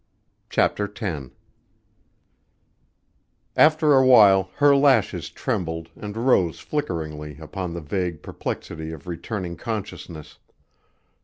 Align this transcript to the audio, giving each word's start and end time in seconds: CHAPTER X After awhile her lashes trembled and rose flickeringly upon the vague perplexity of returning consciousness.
CHAPTER 0.49 0.91
X 0.99 1.29
After 3.55 3.93
awhile 3.93 4.49
her 4.55 4.75
lashes 4.75 5.29
trembled 5.29 5.91
and 5.95 6.17
rose 6.17 6.59
flickeringly 6.59 7.37
upon 7.37 7.75
the 7.75 7.81
vague 7.81 8.23
perplexity 8.23 8.91
of 8.93 9.05
returning 9.05 9.57
consciousness. 9.57 10.39